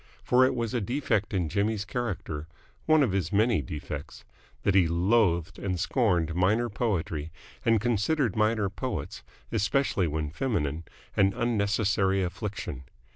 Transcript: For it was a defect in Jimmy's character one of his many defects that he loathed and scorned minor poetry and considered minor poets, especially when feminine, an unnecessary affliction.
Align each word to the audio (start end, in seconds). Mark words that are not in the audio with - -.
For 0.23 0.43
it 0.43 0.55
was 0.55 0.73
a 0.73 0.81
defect 0.81 1.31
in 1.31 1.47
Jimmy's 1.47 1.85
character 1.85 2.47
one 2.87 3.03
of 3.03 3.11
his 3.11 3.31
many 3.31 3.61
defects 3.61 4.25
that 4.63 4.73
he 4.73 4.87
loathed 4.87 5.59
and 5.59 5.79
scorned 5.79 6.33
minor 6.33 6.69
poetry 6.69 7.31
and 7.63 7.79
considered 7.79 8.35
minor 8.35 8.67
poets, 8.67 9.21
especially 9.51 10.07
when 10.07 10.31
feminine, 10.31 10.85
an 11.15 11.35
unnecessary 11.35 12.23
affliction. 12.23 12.85